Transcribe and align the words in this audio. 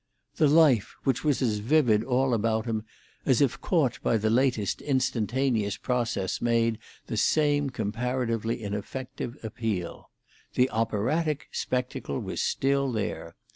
The 0.37 0.47
life 0.47 0.95
which 1.03 1.23
was 1.23 1.43
as 1.43 1.59
vivid 1.59 2.03
all 2.03 2.33
about 2.33 2.65
him 2.65 2.85
as 3.23 3.39
if 3.39 3.61
caught 3.61 4.01
by 4.01 4.17
the 4.17 4.31
latest 4.31 4.81
instantaneous 4.81 5.77
process 5.77 6.41
made 6.41 6.79
the 7.05 7.17
same 7.17 7.69
comparatively 7.69 8.63
ineffective 8.63 9.37
appeal. 9.43 10.09
The 10.55 10.71
operatic 10.71 11.49
spectacle 11.51 12.17
was 12.19 12.41
still 12.41 12.91
there. 12.91 13.35